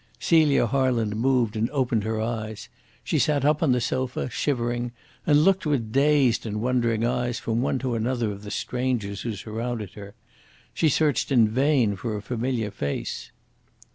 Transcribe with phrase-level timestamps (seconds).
[0.19, 2.69] Celia Harland moved and opened her eyes.
[3.03, 4.93] She sat up on the sofa, shivering,
[5.27, 9.35] and looked with dazed and wondering eyes from one to another of the strangers who
[9.35, 10.15] surrounded her.
[10.73, 13.29] She searched in vain for a familiar face.